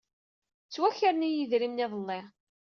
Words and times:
Ttwakren-iyi 0.67 1.39
yedrimen 1.39 1.83
iḍelli. 1.85 2.19